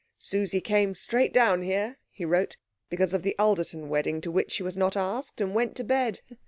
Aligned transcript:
"Susie 0.17 0.61
came 0.61 0.95
straight 0.95 1.31
down 1.31 1.61
here," 1.61 1.99
he 2.09 2.25
wrote, 2.25 2.57
"because 2.89 3.13
of 3.13 3.21
the 3.21 3.35
Alderton 3.37 3.87
wedding 3.87 4.19
to 4.19 4.31
which 4.31 4.51
she 4.51 4.63
was 4.63 4.75
not 4.75 4.97
asked, 4.97 5.39
and 5.39 5.53
went 5.53 5.75
to 5.75 5.83
bed. 5.83 6.21